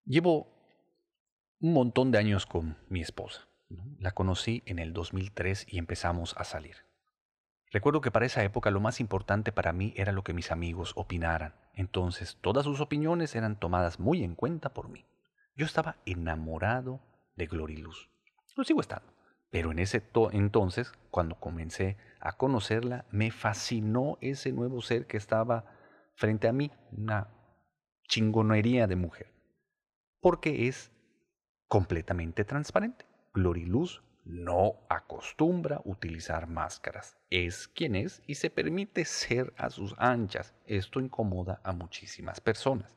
Llevo 0.08 0.48
un 1.60 1.74
montón 1.74 2.10
de 2.10 2.16
años 2.16 2.46
con 2.46 2.78
mi 2.88 3.02
esposa. 3.02 3.46
La 3.98 4.12
conocí 4.12 4.62
en 4.64 4.78
el 4.78 4.94
2003 4.94 5.66
y 5.68 5.76
empezamos 5.76 6.34
a 6.38 6.44
salir. 6.44 6.76
Recuerdo 7.70 8.00
que 8.00 8.10
para 8.10 8.24
esa 8.24 8.42
época 8.42 8.70
lo 8.70 8.80
más 8.80 9.00
importante 9.00 9.52
para 9.52 9.74
mí 9.74 9.92
era 9.98 10.12
lo 10.12 10.24
que 10.24 10.32
mis 10.32 10.50
amigos 10.50 10.94
opinaran. 10.96 11.56
Entonces 11.74 12.38
todas 12.40 12.64
sus 12.64 12.80
opiniones 12.80 13.36
eran 13.36 13.60
tomadas 13.60 14.00
muy 14.00 14.24
en 14.24 14.34
cuenta 14.34 14.72
por 14.72 14.88
mí. 14.88 15.04
Yo 15.54 15.66
estaba 15.66 15.98
enamorado 16.06 17.02
de 17.36 17.44
Gloriluz. 17.44 18.08
Lo 18.56 18.64
sigo 18.64 18.80
estando. 18.80 19.12
Pero 19.50 19.72
en 19.72 19.78
ese 19.78 20.02
entonces, 20.32 20.90
cuando 21.10 21.38
comencé 21.38 21.98
a 22.18 22.38
conocerla, 22.38 23.04
me 23.10 23.30
fascinó 23.30 24.16
ese 24.22 24.52
nuevo 24.52 24.80
ser 24.80 25.06
que 25.06 25.18
estaba 25.18 25.66
frente 26.14 26.48
a 26.48 26.52
mí, 26.52 26.70
una 26.92 27.28
chingonería 28.08 28.86
de 28.86 28.96
mujer. 28.96 29.37
Porque 30.20 30.68
es 30.68 30.90
completamente 31.68 32.44
transparente. 32.44 33.06
Gloriluz 33.34 34.02
no 34.24 34.74
acostumbra 34.88 35.80
utilizar 35.84 36.46
máscaras. 36.48 37.16
Es 37.30 37.68
quien 37.68 37.96
es 37.96 38.22
y 38.26 38.34
se 38.34 38.50
permite 38.50 39.04
ser 39.04 39.54
a 39.56 39.70
sus 39.70 39.94
anchas. 39.98 40.54
Esto 40.66 41.00
incomoda 41.00 41.60
a 41.64 41.72
muchísimas 41.72 42.40
personas. 42.40 42.90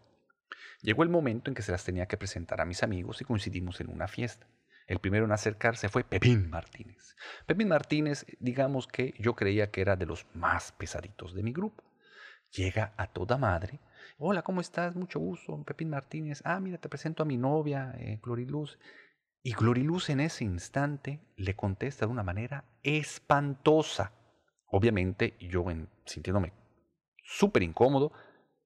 Llegó 0.81 1.03
el 1.03 1.09
momento 1.09 1.49
en 1.49 1.55
que 1.55 1.61
se 1.61 1.71
las 1.71 1.85
tenía 1.85 2.07
que 2.07 2.17
presentar 2.17 2.59
a 2.59 2.65
mis 2.65 2.83
amigos 2.83 3.21
y 3.21 3.25
coincidimos 3.25 3.79
en 3.81 3.89
una 3.89 4.07
fiesta. 4.07 4.47
El 4.87 4.99
primero 4.99 5.25
en 5.25 5.31
acercarse 5.31 5.89
fue 5.89 6.03
Pepín 6.03 6.49
Martínez. 6.49 7.15
Pepín 7.45 7.69
Martínez, 7.69 8.25
digamos 8.39 8.87
que 8.87 9.13
yo 9.19 9.35
creía 9.35 9.71
que 9.71 9.81
era 9.81 9.95
de 9.95 10.05
los 10.05 10.25
más 10.33 10.73
pesaditos 10.73 11.33
de 11.33 11.43
mi 11.43 11.53
grupo. 11.53 11.83
Llega 12.51 12.93
a 12.97 13.07
toda 13.07 13.37
madre. 13.37 13.79
Hola, 14.17 14.41
¿cómo 14.41 14.61
estás? 14.61 14.95
Mucho 14.95 15.19
gusto, 15.19 15.63
Pepín 15.63 15.89
Martínez. 15.89 16.41
Ah, 16.45 16.59
mira, 16.59 16.77
te 16.77 16.89
presento 16.89 17.23
a 17.23 17.25
mi 17.25 17.37
novia, 17.37 17.93
eh, 17.97 18.19
Gloriluz. 18.21 18.77
Y 19.43 19.53
Gloriluz 19.53 20.09
en 20.09 20.19
ese 20.19 20.43
instante 20.43 21.19
le 21.35 21.55
contesta 21.55 22.05
de 22.05 22.11
una 22.11 22.23
manera 22.23 22.65
espantosa. 22.83 24.13
Obviamente 24.67 25.35
yo, 25.39 25.65
sintiéndome 26.05 26.53
súper 27.23 27.63
incómodo, 27.63 28.11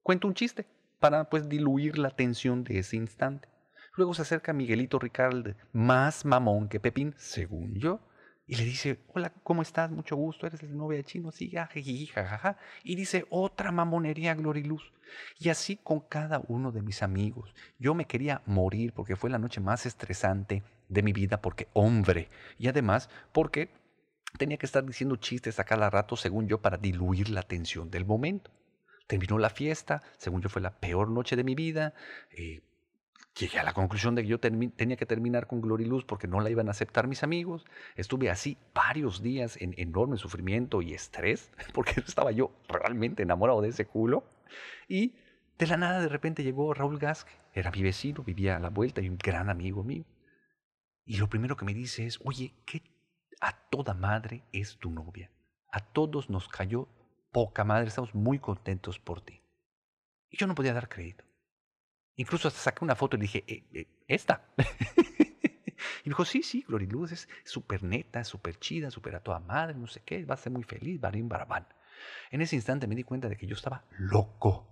cuento 0.01 0.27
un 0.27 0.33
chiste 0.33 0.65
para 0.99 1.29
pues 1.29 1.47
diluir 1.47 1.97
la 1.97 2.09
tensión 2.09 2.63
de 2.63 2.79
ese 2.79 2.95
instante. 2.95 3.47
Luego 3.95 4.13
se 4.13 4.23
acerca 4.23 4.53
Miguelito 4.53 4.99
Ricard, 4.99 5.55
más 5.71 6.25
mamón 6.25 6.67
que 6.67 6.79
Pepín, 6.79 7.13
según 7.17 7.75
yo, 7.75 8.01
y 8.47 8.55
le 8.55 8.63
dice, 8.63 8.99
hola, 9.13 9.33
¿cómo 9.43 9.63
estás? 9.63 9.89
Mucho 9.89 10.15
gusto, 10.15 10.45
eres 10.45 10.61
el 10.61 10.77
novia 10.77 10.97
de 10.97 11.03
Chino, 11.03 11.31
sí, 11.31 11.49
jajaja. 11.49 12.57
Y 12.83 12.95
dice, 12.95 13.25
otra 13.29 13.71
mamonería, 13.71 14.35
Gloriluz. 14.35 14.93
Y 15.39 15.49
así 15.49 15.77
con 15.77 16.01
cada 16.01 16.41
uno 16.47 16.71
de 16.71 16.81
mis 16.81 17.01
amigos. 17.01 17.55
Yo 17.79 17.95
me 17.95 18.05
quería 18.05 18.41
morir 18.45 18.93
porque 18.93 19.15
fue 19.15 19.29
la 19.29 19.39
noche 19.39 19.61
más 19.61 19.85
estresante 19.85 20.63
de 20.89 21.01
mi 21.01 21.11
vida, 21.11 21.41
porque 21.41 21.69
hombre. 21.73 22.29
Y 22.59 22.67
además 22.67 23.09
porque 23.31 23.69
tenía 24.37 24.57
que 24.57 24.65
estar 24.65 24.85
diciendo 24.85 25.15
chistes 25.15 25.59
a 25.59 25.63
cada 25.63 25.89
rato, 25.89 26.15
según 26.15 26.47
yo, 26.47 26.61
para 26.61 26.77
diluir 26.77 27.29
la 27.29 27.41
tensión 27.41 27.89
del 27.89 28.05
momento. 28.05 28.51
Terminó 29.07 29.39
la 29.39 29.49
fiesta, 29.49 30.03
según 30.17 30.41
yo 30.41 30.49
fue 30.49 30.61
la 30.61 30.79
peor 30.79 31.09
noche 31.09 31.35
de 31.35 31.43
mi 31.43 31.55
vida. 31.55 31.93
Eh, 32.31 32.61
Llegué 33.37 33.59
a 33.59 33.63
la 33.63 33.73
conclusión 33.73 34.15
de 34.15 34.21
que 34.21 34.29
yo 34.29 34.39
tenía 34.39 34.95
que 34.95 35.05
terminar 35.05 35.45
con 35.45 35.59
Gloriluz 35.59 36.05
porque 36.05 36.27
no 36.27 36.39
la 36.39 36.49
iban 36.49 36.69
a 36.69 36.71
aceptar 36.71 37.07
mis 37.07 37.21
amigos. 37.21 37.65
Estuve 37.97 38.29
así 38.29 38.57
varios 38.73 39.21
días 39.21 39.57
en 39.61 39.73
enorme 39.77 40.15
sufrimiento 40.15 40.81
y 40.81 40.93
estrés 40.93 41.51
porque 41.73 41.99
estaba 41.99 42.31
yo 42.31 42.51
realmente 42.69 43.23
enamorado 43.23 43.61
de 43.61 43.69
ese 43.69 43.85
culo. 43.85 44.23
Y 44.87 45.15
de 45.57 45.67
la 45.67 45.75
nada 45.75 45.99
de 45.99 46.07
repente 46.07 46.43
llegó 46.43 46.73
Raúl 46.73 46.97
Gask, 46.97 47.27
era 47.53 47.71
mi 47.71 47.83
vecino, 47.83 48.23
vivía 48.23 48.55
a 48.55 48.59
la 48.59 48.69
vuelta 48.69 49.01
y 49.01 49.09
un 49.09 49.17
gran 49.17 49.49
amigo 49.49 49.83
mío. 49.83 50.05
Y 51.03 51.17
lo 51.17 51.27
primero 51.27 51.57
que 51.57 51.65
me 51.65 51.73
dice 51.73 52.05
es, 52.05 52.19
oye, 52.23 52.53
¿qué 52.65 52.83
a 53.41 53.51
toda 53.69 53.93
madre 53.93 54.45
es 54.53 54.77
tu 54.77 54.91
novia? 54.91 55.29
A 55.71 55.81
todos 55.81 56.29
nos 56.29 56.47
cayó 56.47 56.87
poca 57.33 57.65
madre, 57.65 57.89
estamos 57.89 58.15
muy 58.15 58.39
contentos 58.39 58.97
por 58.97 59.19
ti. 59.19 59.41
Y 60.29 60.37
yo 60.37 60.47
no 60.47 60.55
podía 60.55 60.73
dar 60.73 60.87
crédito. 60.87 61.25
Incluso 62.17 62.47
hasta 62.47 62.59
saqué 62.59 62.83
una 62.83 62.95
foto 62.95 63.15
y 63.15 63.19
le 63.19 63.23
dije, 63.23 63.43
eh, 63.47 63.65
eh, 63.73 63.87
¿esta? 64.07 64.53
y 66.03 66.09
dijo, 66.09 66.23
sí, 66.23 66.43
sí, 66.43 66.63
Gloriluz 66.67 67.11
es 67.11 67.29
súper 67.43 67.83
neta, 67.83 68.23
súper 68.23 68.57
chida, 68.57 68.89
súper 68.89 69.15
a 69.15 69.23
toda 69.23 69.39
madre, 69.39 69.75
no 69.75 69.87
sé 69.87 70.01
qué, 70.01 70.23
va 70.23 70.35
a 70.35 70.37
ser 70.37 70.53
muy 70.53 70.63
feliz, 70.63 70.99
barín, 70.99 71.27
barabán. 71.27 71.67
En 72.31 72.41
ese 72.41 72.55
instante 72.55 72.87
me 72.87 72.95
di 72.95 73.03
cuenta 73.03 73.29
de 73.29 73.37
que 73.37 73.47
yo 73.47 73.55
estaba 73.55 73.85
loco. 73.97 74.71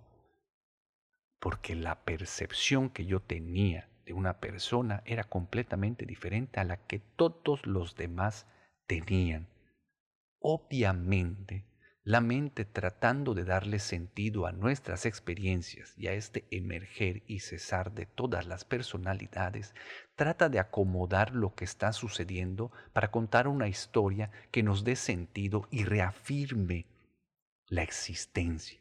Porque 1.38 1.74
la 1.74 2.04
percepción 2.04 2.88
que 2.88 3.04
yo 3.04 3.20
tenía 3.20 3.90
de 4.06 4.14
una 4.14 4.40
persona 4.40 5.02
era 5.04 5.24
completamente 5.24 6.06
diferente 6.06 6.60
a 6.60 6.64
la 6.64 6.86
que 6.86 6.98
todos 6.98 7.66
los 7.66 7.96
demás 7.96 8.46
tenían. 8.86 9.48
Obviamente, 10.40 11.66
la 12.04 12.20
mente 12.20 12.66
tratando 12.66 13.32
de 13.32 13.44
darle 13.44 13.78
sentido 13.78 14.46
a 14.46 14.52
nuestras 14.52 15.06
experiencias 15.06 15.94
y 15.96 16.08
a 16.08 16.12
este 16.12 16.46
emerger 16.50 17.22
y 17.26 17.40
cesar 17.40 17.92
de 17.92 18.04
todas 18.04 18.46
las 18.46 18.66
personalidades, 18.66 19.74
trata 20.14 20.50
de 20.50 20.58
acomodar 20.58 21.34
lo 21.34 21.54
que 21.54 21.64
está 21.64 21.94
sucediendo 21.94 22.70
para 22.92 23.10
contar 23.10 23.48
una 23.48 23.68
historia 23.68 24.30
que 24.50 24.62
nos 24.62 24.84
dé 24.84 24.96
sentido 24.96 25.66
y 25.70 25.84
reafirme 25.84 26.86
la 27.68 27.82
existencia. 27.82 28.78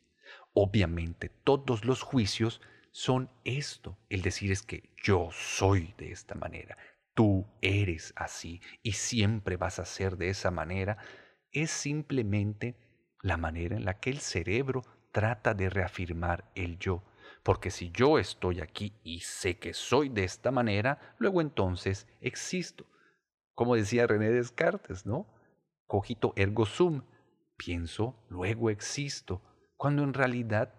Obviamente 0.54 1.30
todos 1.30 1.86
los 1.86 2.02
juicios 2.02 2.60
son 2.92 3.30
esto. 3.46 3.98
El 4.10 4.22
decir 4.22 4.52
es 4.52 4.64
que 4.64 4.94
yo 5.02 5.30
soy 5.32 5.94
de 5.98 6.12
esta 6.12 6.36
manera, 6.36 6.78
tú 7.14 7.48
eres 7.62 8.12
así 8.18 8.62
y 8.82 8.92
siempre 8.92 9.56
vas 9.56 9.80
a 9.80 9.86
ser 9.86 10.18
de 10.18 10.28
esa 10.28 10.52
manera, 10.52 10.98
es 11.54 11.72
simplemente 11.72 12.83
la 13.24 13.38
manera 13.38 13.76
en 13.76 13.86
la 13.86 14.00
que 14.00 14.12
el 14.12 14.20
cerebro 14.20 14.84
trata 15.12 15.56
de 15.56 15.70
reafirmar 15.70 16.52
el 16.54 16.78
yo. 16.78 17.04
Porque 17.42 17.72
si 17.72 17.90
yo 17.90 18.20
estoy 18.20 18.60
aquí 18.60 18.94
y 19.04 19.22
sé 19.22 19.58
que 19.58 19.74
soy 19.74 20.10
de 20.10 20.24
esta 20.24 20.52
manera, 20.52 21.16
luego 21.18 21.42
entonces 21.42 22.08
existo. 22.22 22.86
Como 23.56 23.76
decía 23.76 24.08
René 24.08 24.30
Descartes, 24.30 25.06
¿no? 25.06 25.28
Cogito 25.88 26.34
ergo 26.36 26.66
sum. 26.66 27.04
Pienso, 27.58 28.16
luego 28.30 28.70
existo. 28.70 29.42
Cuando 29.78 30.04
en 30.04 30.14
realidad 30.14 30.74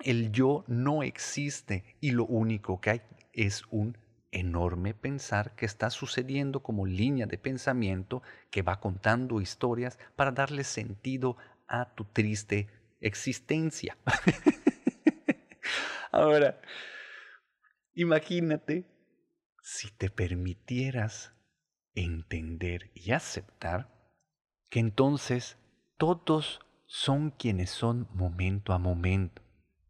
el 0.00 0.32
yo 0.32 0.64
no 0.66 1.02
existe 1.02 1.96
y 2.00 2.12
lo 2.12 2.24
único 2.24 2.80
que 2.80 2.90
hay 2.90 3.02
es 3.32 3.64
un 3.70 3.96
enorme 4.32 4.94
pensar 4.94 5.54
que 5.54 5.66
está 5.66 5.90
sucediendo 5.90 6.62
como 6.62 6.86
línea 6.86 7.26
de 7.26 7.38
pensamiento 7.38 8.22
que 8.50 8.62
va 8.62 8.80
contando 8.80 9.40
historias 9.40 9.98
para 10.16 10.30
darle 10.30 10.64
sentido 10.64 11.36
a 11.70 11.94
tu 11.94 12.04
triste 12.04 12.68
existencia. 13.00 13.96
Ahora, 16.12 16.60
imagínate 17.94 18.84
si 19.62 19.90
te 19.92 20.10
permitieras 20.10 21.32
entender 21.94 22.90
y 22.94 23.12
aceptar 23.12 23.88
que 24.68 24.80
entonces 24.80 25.56
todos 25.96 26.60
son 26.86 27.30
quienes 27.30 27.70
son 27.70 28.08
momento 28.12 28.72
a 28.72 28.78
momento, 28.78 29.42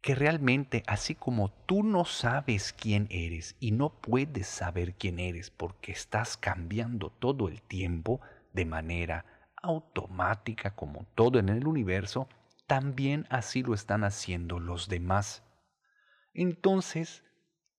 que 0.02 0.14
realmente 0.14 0.82
así 0.86 1.14
como 1.14 1.50
tú 1.64 1.82
no 1.82 2.04
sabes 2.04 2.74
quién 2.74 3.06
eres 3.10 3.56
y 3.58 3.72
no 3.72 4.00
puedes 4.00 4.46
saber 4.46 4.94
quién 4.94 5.18
eres 5.18 5.50
porque 5.50 5.92
estás 5.92 6.36
cambiando 6.36 7.10
todo 7.10 7.48
el 7.48 7.62
tiempo 7.62 8.20
de 8.52 8.66
manera 8.66 9.39
automática 9.62 10.74
como 10.74 11.06
todo 11.14 11.38
en 11.38 11.48
el 11.48 11.66
universo, 11.66 12.28
también 12.66 13.26
así 13.30 13.62
lo 13.62 13.74
están 13.74 14.04
haciendo 14.04 14.58
los 14.58 14.88
demás. 14.88 15.42
Entonces, 16.32 17.24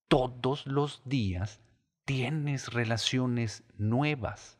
todos 0.08 0.66
los 0.66 1.02
días 1.06 1.60
tienes 2.04 2.72
relaciones 2.72 3.64
nuevas. 3.78 4.58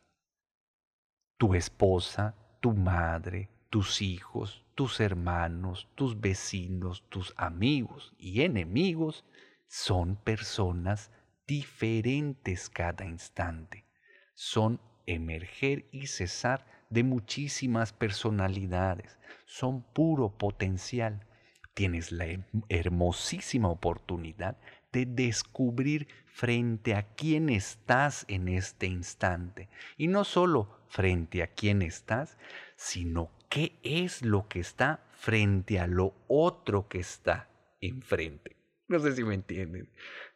Tu 1.37 1.55
esposa, 1.55 2.35
tu 2.61 2.73
madre, 2.73 3.51
tus 3.69 4.01
hijos, 4.01 4.65
tus 4.75 5.01
hermanos, 5.01 5.89
tus 5.95 6.21
vecinos, 6.21 7.05
tus 7.09 7.35
amigos 7.37 8.15
y 8.17 8.43
enemigos 8.43 9.25
son 9.67 10.17
personas 10.17 11.11
diferentes 11.47 12.71
cada 12.71 13.05
instante. 13.05 13.87
Son 14.35 14.81
emerger 15.07 15.89
y 15.93 16.07
cesar 16.07 16.65
de 16.93 17.05
muchísimas 17.05 17.93
personalidades. 17.93 19.19
Son 19.47 19.83
puro 19.83 20.37
potencial. 20.37 21.27
Tienes 21.75 22.13
la 22.13 22.27
hermosísima 22.69 23.69
oportunidad 23.69 24.59
de 24.93 25.07
descubrir 25.07 26.09
frente 26.27 26.95
a 26.95 27.15
quién 27.15 27.49
estás 27.49 28.27
en 28.29 28.49
este 28.49 28.87
instante. 28.87 29.71
Y 29.97 30.09
no 30.09 30.25
solo 30.25 30.85
frente 30.89 31.43
a 31.43 31.47
quién 31.47 31.81
estás, 31.81 32.37
sino 32.77 33.31
qué 33.49 33.79
es 33.83 34.23
lo 34.23 34.49
que 34.49 34.61
está 34.61 35.03
frente 35.13 35.79
a 35.81 35.87
lo 35.87 36.15
otro 36.29 36.89
que 36.89 36.99
está 36.99 37.49
enfrente. 37.81 38.57
No 38.89 38.99
sé 38.99 39.17
si 39.17 39.25
me 39.25 39.35
entienden. 39.35 39.89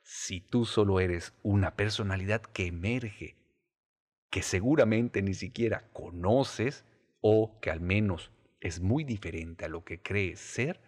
Si 0.02 0.40
tú 0.40 0.64
solo 0.64 1.00
eres 1.00 1.34
una 1.42 1.76
personalidad 1.76 2.40
que 2.40 2.66
emerge 2.66 3.36
que 4.30 4.42
seguramente 4.42 5.22
ni 5.22 5.34
siquiera 5.34 5.88
conoces 5.92 6.84
o 7.20 7.58
que 7.60 7.70
al 7.70 7.80
menos 7.80 8.30
es 8.60 8.80
muy 8.80 9.04
diferente 9.04 9.64
a 9.64 9.68
lo 9.68 9.84
que 9.84 10.02
crees 10.02 10.40
ser 10.40 10.80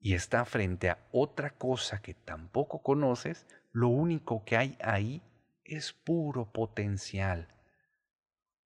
y 0.00 0.14
está 0.14 0.44
frente 0.44 0.90
a 0.90 1.06
otra 1.10 1.50
cosa 1.50 2.00
que 2.00 2.14
tampoco 2.14 2.82
conoces, 2.82 3.46
lo 3.72 3.88
único 3.88 4.44
que 4.44 4.56
hay 4.56 4.76
ahí 4.80 5.22
es 5.64 5.92
puro 5.92 6.52
potencial. 6.52 7.48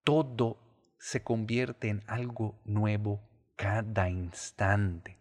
Todo 0.04 0.58
se 0.98 1.22
convierte 1.22 1.88
en 1.88 2.02
algo 2.06 2.60
nuevo 2.64 3.22
cada 3.56 4.10
instante. 4.10 5.18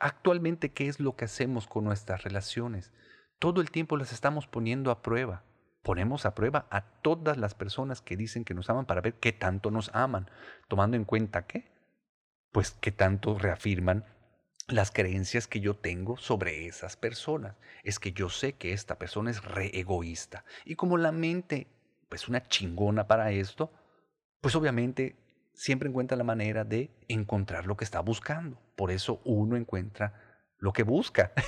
Actualmente, 0.00 0.72
¿qué 0.72 0.88
es 0.88 0.98
lo 0.98 1.16
que 1.16 1.26
hacemos 1.26 1.66
con 1.66 1.84
nuestras 1.84 2.22
relaciones? 2.22 2.92
Todo 3.38 3.60
el 3.60 3.70
tiempo 3.70 3.96
las 3.96 4.12
estamos 4.12 4.46
poniendo 4.46 4.90
a 4.90 5.02
prueba 5.02 5.44
ponemos 5.84 6.24
a 6.24 6.34
prueba 6.34 6.66
a 6.70 6.80
todas 6.80 7.36
las 7.36 7.54
personas 7.54 8.00
que 8.00 8.16
dicen 8.16 8.44
que 8.44 8.54
nos 8.54 8.70
aman 8.70 8.86
para 8.86 9.02
ver 9.02 9.14
qué 9.14 9.32
tanto 9.32 9.70
nos 9.70 9.94
aman, 9.94 10.28
tomando 10.66 10.96
en 10.96 11.04
cuenta 11.04 11.46
que, 11.46 11.70
pues 12.50 12.72
qué 12.72 12.90
tanto 12.90 13.38
reafirman 13.38 14.04
las 14.66 14.90
creencias 14.90 15.46
que 15.46 15.60
yo 15.60 15.76
tengo 15.76 16.16
sobre 16.16 16.66
esas 16.66 16.96
personas. 16.96 17.54
Es 17.82 17.98
que 17.98 18.12
yo 18.12 18.30
sé 18.30 18.54
que 18.54 18.72
esta 18.72 18.98
persona 18.98 19.30
es 19.30 19.44
re 19.44 19.78
egoísta. 19.78 20.44
Y 20.64 20.74
como 20.74 20.96
la 20.96 21.12
mente, 21.12 21.66
pues 22.08 22.28
una 22.28 22.42
chingona 22.48 23.06
para 23.06 23.30
esto, 23.30 23.70
pues 24.40 24.56
obviamente 24.56 25.16
siempre 25.52 25.88
encuentra 25.88 26.16
la 26.16 26.24
manera 26.24 26.64
de 26.64 26.90
encontrar 27.08 27.66
lo 27.66 27.76
que 27.76 27.84
está 27.84 28.00
buscando. 28.00 28.58
Por 28.74 28.90
eso 28.90 29.20
uno 29.24 29.56
encuentra 29.56 30.14
lo 30.58 30.72
que 30.72 30.82
busca. 30.82 31.32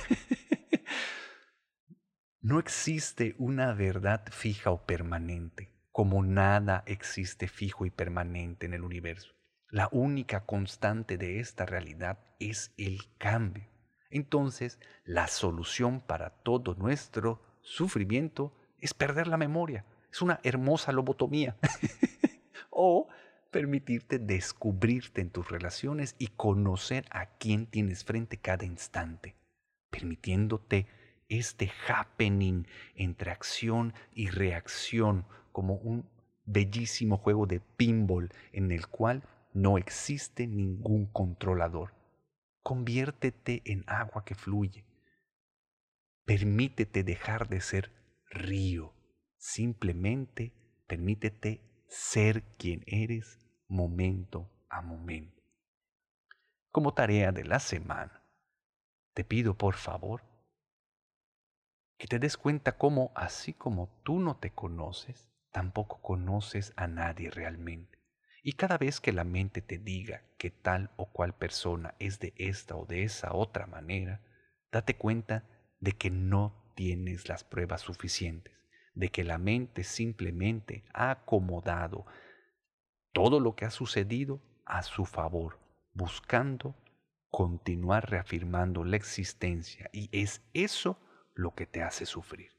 No 2.47 2.59
existe 2.59 3.35
una 3.39 3.73
verdad 3.73 4.23
fija 4.31 4.71
o 4.71 4.85
permanente, 4.85 5.69
como 5.91 6.23
nada 6.23 6.81
existe 6.85 7.49
fijo 7.49 7.85
y 7.85 7.89
permanente 7.89 8.65
en 8.65 8.73
el 8.73 8.83
universo. 8.83 9.33
La 9.69 9.89
única 9.91 10.45
constante 10.45 11.17
de 11.17 11.41
esta 11.41 11.65
realidad 11.65 12.19
es 12.39 12.73
el 12.77 12.99
cambio. 13.17 13.67
Entonces, 14.09 14.79
la 15.03 15.27
solución 15.27 15.99
para 15.99 16.29
todo 16.29 16.73
nuestro 16.75 17.41
sufrimiento 17.63 18.55
es 18.79 18.93
perder 18.93 19.27
la 19.27 19.35
memoria. 19.35 19.83
Es 20.09 20.21
una 20.21 20.39
hermosa 20.43 20.93
lobotomía. 20.93 21.57
o 22.69 23.09
permitirte 23.51 24.19
descubrirte 24.19 25.19
en 25.19 25.31
tus 25.31 25.51
relaciones 25.51 26.15
y 26.17 26.27
conocer 26.27 27.07
a 27.11 27.25
quién 27.25 27.65
tienes 27.65 28.05
frente 28.05 28.37
cada 28.37 28.63
instante, 28.63 29.35
permitiéndote 29.89 30.87
este 31.29 31.71
happening 31.87 32.65
entre 32.95 33.31
acción 33.31 33.93
y 34.13 34.29
reacción 34.29 35.25
como 35.51 35.75
un 35.75 36.09
bellísimo 36.45 37.17
juego 37.17 37.45
de 37.45 37.59
pinball 37.59 38.31
en 38.53 38.71
el 38.71 38.87
cual 38.87 39.23
no 39.53 39.77
existe 39.77 40.47
ningún 40.47 41.07
controlador. 41.07 41.93
Conviértete 42.63 43.61
en 43.65 43.83
agua 43.87 44.23
que 44.23 44.35
fluye. 44.35 44.85
Permítete 46.25 47.03
dejar 47.03 47.47
de 47.47 47.61
ser 47.61 47.91
río. 48.29 48.93
Simplemente 49.37 50.53
permítete 50.87 51.61
ser 51.87 52.43
quien 52.57 52.83
eres 52.85 53.39
momento 53.67 54.49
a 54.69 54.81
momento. 54.81 55.41
Como 56.71 56.93
tarea 56.93 57.31
de 57.31 57.45
la 57.45 57.59
semana, 57.59 58.23
te 59.13 59.23
pido 59.23 59.57
por 59.57 59.75
favor 59.75 60.26
que 61.97 62.07
te 62.07 62.19
des 62.19 62.37
cuenta 62.37 62.77
cómo, 62.77 63.11
así 63.15 63.53
como 63.53 63.89
tú 64.03 64.19
no 64.19 64.37
te 64.37 64.51
conoces, 64.51 65.29
tampoco 65.51 66.01
conoces 66.01 66.73
a 66.75 66.87
nadie 66.87 67.31
realmente. 67.31 67.97
Y 68.43 68.53
cada 68.53 68.77
vez 68.77 69.01
que 69.01 69.11
la 69.11 69.23
mente 69.23 69.61
te 69.61 69.77
diga 69.77 70.23
que 70.37 70.51
tal 70.51 70.91
o 70.95 71.11
cual 71.11 71.35
persona 71.35 71.95
es 71.99 72.19
de 72.19 72.33
esta 72.37 72.75
o 72.75 72.85
de 72.85 73.03
esa 73.03 73.33
otra 73.33 73.65
manera, 73.65 74.21
date 74.71 74.95
cuenta 74.95 75.43
de 75.79 75.93
que 75.93 76.09
no 76.09 76.71
tienes 76.75 77.27
las 77.27 77.43
pruebas 77.43 77.81
suficientes, 77.81 78.53
de 78.93 79.09
que 79.09 79.23
la 79.23 79.37
mente 79.37 79.83
simplemente 79.83 80.85
ha 80.93 81.11
acomodado 81.11 82.05
todo 83.11 83.39
lo 83.39 83.55
que 83.55 83.65
ha 83.65 83.71
sucedido 83.71 84.39
a 84.65 84.83
su 84.83 85.05
favor, 85.05 85.59
buscando 85.93 86.75
continuar 87.29 88.09
reafirmando 88.09 88.83
la 88.83 88.95
existencia. 88.95 89.89
Y 89.91 90.09
es 90.11 90.41
eso 90.53 90.99
lo 91.37 91.53
que 91.53 91.65
te 91.65 91.83
hace 91.83 92.05
sufrir. 92.05 92.51